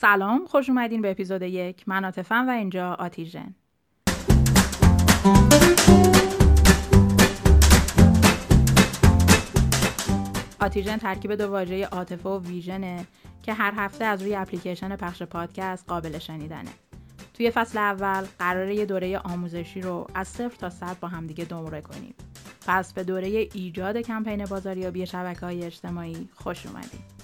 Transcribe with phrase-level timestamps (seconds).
[0.00, 1.88] سلام خوش اومدین به اپیزود یک.
[1.88, 3.54] من آتفم و اینجا آتیژن
[10.60, 13.06] آتیژن ترکیب دو واژه عاطفه و ویژنه
[13.42, 16.70] که هر هفته از روی اپلیکیشن پخش پادکست قابل شنیدنه.
[17.34, 21.80] توی فصل اول قراره یه دوره آموزشی رو از صفر تا صد با همدیگه دمره
[21.80, 22.14] کنیم.
[22.66, 27.18] پس به دوره ایجاد کمپین بازاریابی شبکه های اجتماعی خوش اومدید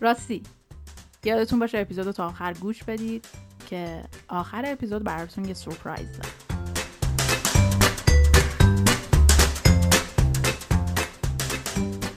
[0.00, 0.42] راستی
[1.24, 3.26] یادتون باشه اپیزود تا آخر گوش بدید
[3.70, 6.32] که آخر اپیزود براتون یه سورپرایز دارم.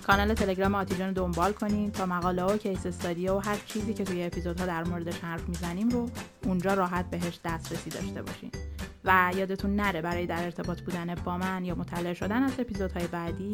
[0.07, 4.03] کانال تلگرام آتیجان رو دنبال کنید تا مقاله و کیس استادی و هر چیزی که
[4.03, 6.09] توی اپیزودها در موردش حرف می‌زنیم رو
[6.45, 8.51] اونجا راحت بهش دسترسی داشته باشین.
[9.03, 13.51] و یادتون نره برای در ارتباط بودن با من یا مطلع شدن از اپیزودهای بعدی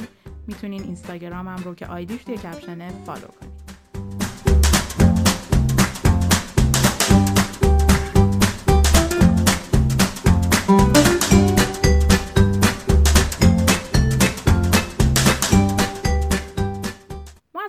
[0.48, 3.67] می‌تونین اینستاگرامم رو که آیدیش توی کپشنه فالو کنید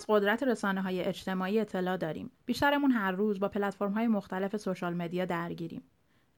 [0.08, 2.30] قدرت رسانه های اجتماعی اطلاع داریم.
[2.46, 5.82] بیشترمون هر روز با پلتفرم های مختلف سوشال مدیا درگیریم.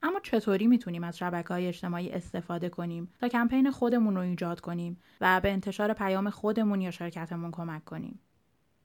[0.03, 4.97] اما چطوری می‌تونیم از شبکه های اجتماعی استفاده کنیم تا کمپین خودمون رو ایجاد کنیم
[5.21, 8.19] و به انتشار پیام خودمون یا شرکتمون کمک کنیم؟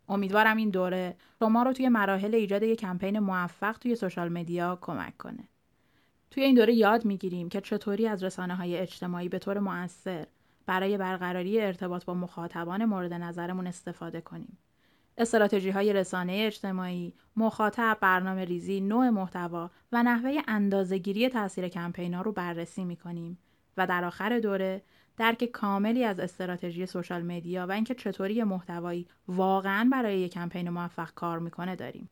[0.09, 5.17] امیدوارم این دوره شما رو توی مراحل ایجاد یک کمپین موفق توی سوشال مدیا کمک
[5.19, 5.49] کنه.
[6.31, 10.27] توی این دوره یاد می‌گیریم که چطوری از رسانه های اجتماعی به طور مؤثر
[10.67, 14.59] برای برقراری ارتباط با مخاطبان مورد نظرمون استفاده کنیم.
[15.19, 22.33] استراتژی های رسانه اجتماعی، مخاطب، برنامه ریزی، نوع محتوا و نحوه اندازهگیری تاثیر کمپینا رو
[22.33, 23.39] بررسی می کنیم
[23.77, 24.83] و در آخر دوره
[25.17, 31.15] درک کاملی از استراتژی سوشال مدیا و اینکه چطوری محتوایی واقعا برای یک کمپین موفق
[31.15, 32.11] کار می‌کنه داریم.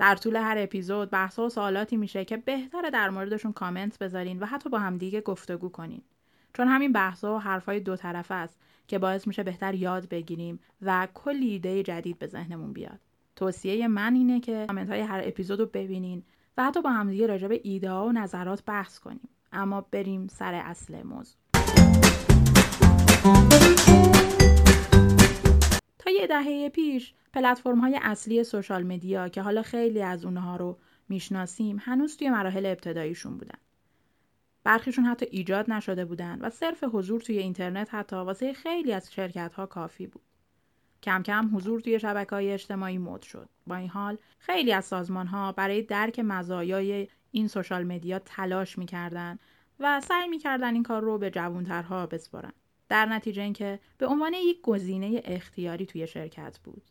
[0.00, 4.46] در طول هر اپیزود بحث و سوالاتی میشه که بهتره در موردشون کامنت بذارین و
[4.46, 6.02] حتی با همدیگه گفتگو کنین.
[6.54, 11.08] چون همین بحث و حرفای دو طرفه است که باعث میشه بهتر یاد بگیریم و
[11.14, 13.00] کلی ایده جدید به ذهنمون بیاد.
[13.36, 16.22] توصیه من اینه که کامنت های هر اپیزود رو ببینین
[16.56, 19.28] و حتی با همدیگه راجع به ایده ها و نظرات بحث کنیم.
[19.52, 21.36] اما بریم سر اصل موضوع.
[25.98, 30.78] تا یه دهه پیش پلتفرم های اصلی سوشال مدیا که حالا خیلی از اونها رو
[31.08, 33.58] می‌شناسیم هنوز توی مراحل ابتداییشون بودن
[34.64, 39.54] برخیشون حتی ایجاد نشده بودن و صرف حضور توی اینترنت حتی واسه خیلی از شرکت
[39.54, 40.22] ها کافی بود.
[41.02, 43.48] کم کم حضور توی شبکه های اجتماعی مد شد.
[43.66, 49.38] با این حال خیلی از سازمان ها برای درک مزایای این سوشال مدیا تلاش می‌کردن
[49.80, 52.52] و سعی می‌کردن این کار رو به جوانترها بسپارن.
[52.88, 56.82] در نتیجه اینکه به عنوان یک گزینه اختیاری توی شرکت بود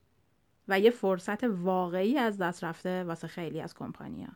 [0.69, 4.29] و یه فرصت واقعی از دست رفته واسه خیلی از کمپانیا.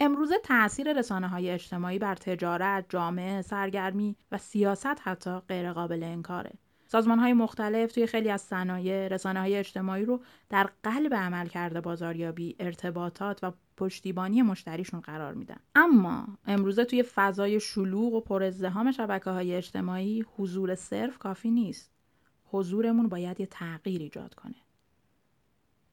[0.00, 6.52] امروزه تاثیر رسانه های اجتماعی بر تجارت، جامعه، سرگرمی و سیاست حتی غیرقابل انکاره.
[6.86, 11.80] سازمان های مختلف توی خیلی از صنایع رسانه های اجتماعی رو در قلب عمل کرده
[11.80, 15.60] بازاریابی، ارتباطات و پشتیبانی مشتریشون قرار میدن.
[15.74, 21.90] اما امروزه توی فضای شلوغ و پر ازدهام شبکه های اجتماعی حضور صرف کافی نیست.
[22.44, 24.54] حضورمون باید یه تغییر ایجاد کنه.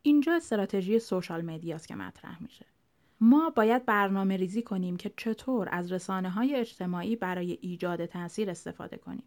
[0.06, 2.66] اینجا استراتژی سوشال مدیاست که مطرح میشه.
[3.22, 8.98] ما باید برنامه ریزی کنیم که چطور از رسانه های اجتماعی برای ایجاد تاثیر استفاده
[8.98, 9.24] کنیم.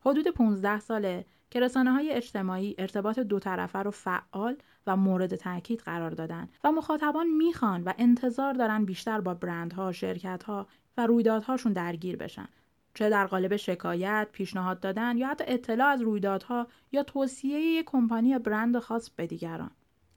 [0.00, 4.56] حدود 15 ساله که رسانه های اجتماعی ارتباط دو طرفه رو فعال
[4.86, 10.66] و مورد تاکید قرار دادن و مخاطبان می‌خوان و انتظار دارن بیشتر با برندها، شرکتها
[10.96, 12.48] و رویدادهاشون درگیر بشن.
[12.94, 18.28] چه در قالب شکایت، پیشنهاد دادن یا حتی اطلاع از رویدادها یا توصیه یک کمپانی
[18.28, 19.70] یا برند خاص به دیگران.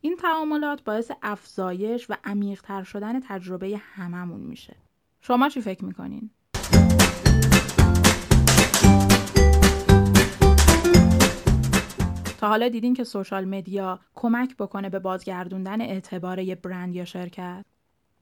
[0.06, 4.76] این تعاملات باعث افزایش و عمیقتر شدن تجربه هممون میشه.
[5.22, 6.30] شما چی فکر می‌کنین؟
[12.38, 17.66] تا حالا دیدین که سوشال مدیا کمک بکنه به بازگردوندن اعتبار یه برند یا شرکت؟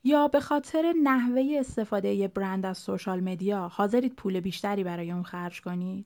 [0.03, 5.23] یا به خاطر نحوه استفاده یه برند از سوشال مدیا حاضرید پول بیشتری برای اون
[5.23, 6.05] خرج کنید؟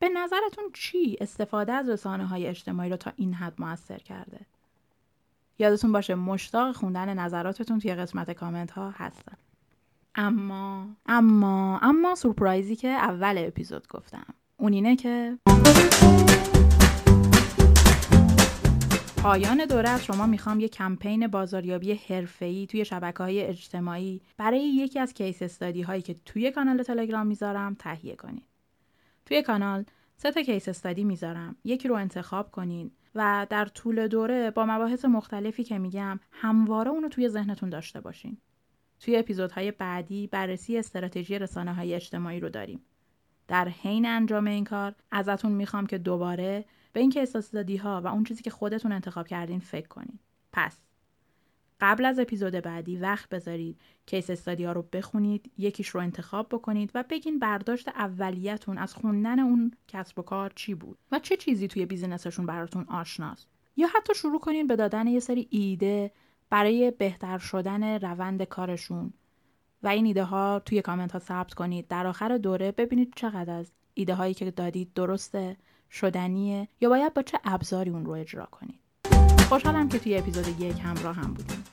[0.00, 4.46] به نظرتون چی استفاده از رسانه های اجتماعی رو تا این حد موثر کرده؟
[5.58, 9.36] یادتون باشه مشتاق خوندن نظراتتون توی قسمت کامنت ها هستم
[10.14, 14.24] اما اما اما سورپرایزی که اول اپیزود گفتم
[14.56, 15.38] اون اینه که
[19.22, 24.98] پایان دوره از شما می‌خوام یه کمپین بازاریابی حرفه‌ای توی شبکه های اجتماعی برای یکی
[24.98, 28.46] از کیس استادی هایی که توی کانال تلگرام می‌ذارم تهیه کنید.
[29.26, 29.84] توی کانال
[30.16, 31.56] سه تا کیس استادی می‌ذارم.
[31.64, 37.08] یکی رو انتخاب کنین و در طول دوره با مباحث مختلفی که میگم همواره اونو
[37.08, 38.36] توی ذهنتون داشته باشین.
[39.00, 42.80] توی اپیزودهای بعدی بررسی استراتژی رسانه های اجتماعی رو داریم.
[43.48, 48.24] در حین انجام این کار ازتون می‌خوام که دوباره به این case ها و اون
[48.24, 50.20] چیزی که خودتون انتخاب کردین فکر کنید.
[50.52, 50.78] پس
[51.80, 56.90] قبل از اپیزود بعدی وقت بذارید case study ها رو بخونید یکیش رو انتخاب بکنید
[56.94, 61.68] و بگین برداشت اولیتون از خوندن اون کسب و کار چی بود و چه چیزی
[61.68, 63.48] توی business شون براتون آشناست.
[63.76, 66.12] یا حتی شروع کنید به دادن یه سری ایده
[66.50, 69.12] برای بهتر شدن روند کارشون.
[69.82, 71.88] و این ایده ها توی کامنت ها ثبت کنید.
[71.88, 75.56] در آخر دوره ببینید چقدر از ایده هایی که دادید درسته
[75.90, 78.85] شدنیه یا باید با چه ابزاری اون رو اجرا کنید.
[79.48, 81.64] خوشحالم که توی اپیزود یک همراه هم بودیم.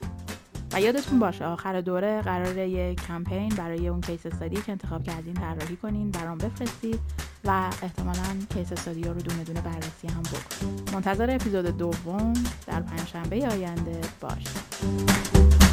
[0.74, 5.34] و یادتون باشه آخر دوره قرار یک کمپین برای اون کیس استادی که انتخاب کردین
[5.34, 7.00] طراحی کنین برام بفرستید
[7.46, 8.24] و احتمالا
[8.54, 12.34] کیس استادی رو دونه دونه بررسی هم بکنید منتظر اپیزود دوم
[12.68, 15.73] در پنجشنبه آینده باشید.